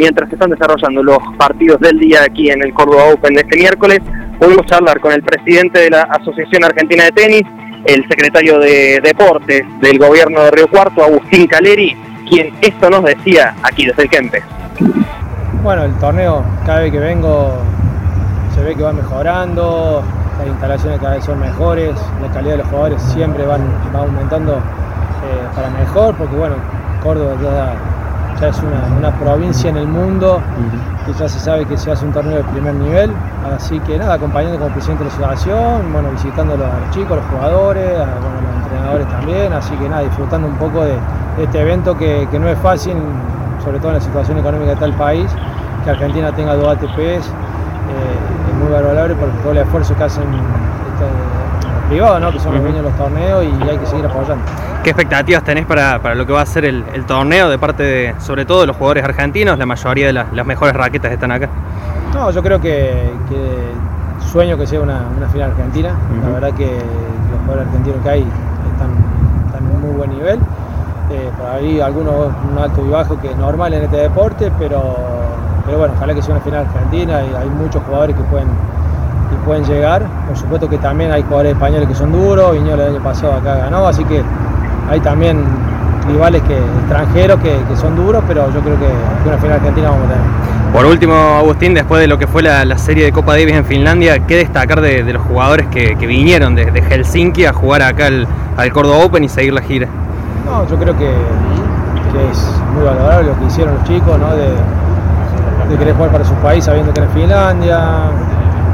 [0.00, 3.58] mientras se están desarrollando los partidos del día aquí en el Córdoba Open de este
[3.58, 3.98] miércoles,
[4.38, 7.42] pudimos charlar con el presidente de la Asociación Argentina de Tenis,
[7.84, 11.94] el secretario de Deportes del gobierno de Río Cuarto, Agustín Caleri,
[12.30, 14.42] quien esto nos decía aquí desde el Kempes.
[15.62, 17.58] Bueno, el torneo cada vez que vengo
[18.54, 20.02] se ve que va mejorando,
[20.38, 21.92] las instalaciones cada vez son mejores,
[22.22, 23.60] la calidad de los jugadores siempre van,
[23.94, 26.54] va aumentando eh, para mejor, porque bueno,
[27.02, 27.99] Córdoba ya,
[28.48, 30.40] es una, provincia en el mundo
[31.04, 33.12] que ya se sabe que se hace un torneo de primer nivel,
[33.54, 37.26] así que nada, acompañando como presidente de la asociación, bueno, visitando a los chicos, los
[37.26, 40.96] jugadores, a, los entrenadores también, así que nada, disfrutando un poco de,
[41.42, 42.94] este evento que, no es fácil,
[43.62, 45.30] sobre todo en la situación económica de tal país,
[45.84, 50.24] que Argentina tenga dos ATPs, eh, es muy valorable por todo el esfuerzo que hacen
[50.30, 52.32] los privados, ¿no?
[52.32, 54.44] que son los dueños de los torneos y hay que seguir apoyando.
[54.82, 58.46] ¿Qué expectativas tenés para, lo que va a ser el, torneo de parte de, sobre
[58.46, 59.58] todo de los jugadores argentinos?
[59.58, 61.50] La mayoría de las, mejores raquetas están acá.
[62.14, 63.12] No, yo creo que,
[64.32, 65.94] sueño que sea una, final argentina.
[66.24, 68.26] La verdad que los jugadores argentinos que hay
[68.72, 68.90] están,
[69.58, 70.38] en muy buen nivel.
[71.10, 74.96] Eh, por ahí algunos un alto y bajo que es normal en este deporte, pero,
[75.66, 79.36] pero bueno, ojalá que sea una final argentina y hay muchos jugadores que pueden, que
[79.44, 80.06] pueden llegar.
[80.26, 83.56] Por supuesto que también hay jugadores españoles que son duros, Viñola el año pasado acá
[83.56, 84.22] ganó, así que
[84.90, 85.44] hay también
[86.08, 88.88] rivales que, extranjeros que, son duros, pero yo creo que,
[89.26, 90.72] una final argentina vamos a tener.
[90.72, 94.26] Por último, Agustín, después de lo que fue la, serie de Copa Davis en Finlandia,
[94.26, 99.04] ¿qué destacar de, los jugadores que, vinieron de, Helsinki a jugar acá al, al Córdoba
[99.04, 99.86] Open y seguir la gira?
[100.44, 104.34] No, yo creo que, es muy valorable lo que hicieron los chicos, ¿no?
[104.34, 104.50] de,
[105.78, 107.78] querer jugar para su país sabiendo que era Finlandia,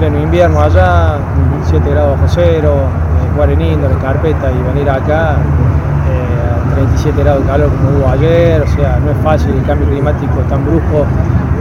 [0.00, 1.18] pleno invierno allá,
[1.66, 5.36] 7 grados bajo cero, eh, jugar en indoor, en carpeta y venir acá
[6.76, 10.38] 27 grados de calor como hubo ayer, o sea, no es fácil el cambio climático
[10.48, 11.04] tan brusco,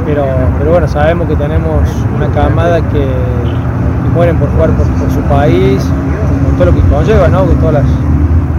[0.05, 0.25] pero,
[0.57, 1.81] pero bueno, sabemos que tenemos
[2.15, 3.05] una camada que,
[4.13, 5.83] mueren por jugar por, su país,
[6.43, 7.45] con todo lo que conlleva, ¿no?
[7.45, 7.85] con todas las,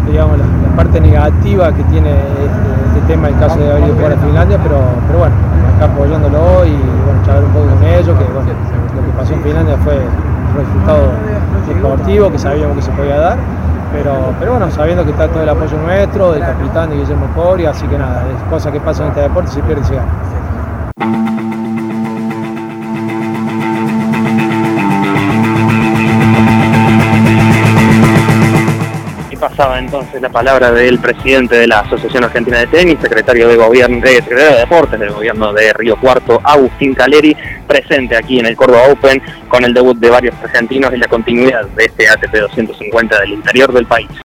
[0.06, 0.44] digamos, la,
[0.76, 4.78] parte negativa que tiene este, este, tema en caso de haber ido a Finlandia, pero,
[5.08, 5.34] pero bueno,
[5.76, 9.76] acá apoyándolo y bueno, charlar un poco con ellos, que lo que pasó en Finlandia
[9.84, 11.10] fue un resultado
[11.68, 13.38] deportivo que sabíamos que se podía dar
[13.92, 17.66] pero, pero bueno, sabiendo que está todo el apoyo nuestro, del capitán de Guillermo Pori,
[17.66, 21.69] así que nada, es cosa que pasa en este deporte, se pierde y se.
[29.40, 34.00] Pasaba entonces la palabra del presidente de la Asociación Argentina de Tenis, secretario de Gobierno,
[34.00, 37.34] de, secretario de Deportes del Gobierno de Río Cuarto, Agustín Caleri,
[37.66, 41.64] presente aquí en el Córdoba Open con el debut de varios argentinos y la continuidad
[41.68, 44.10] de este ATP 250 del interior del país.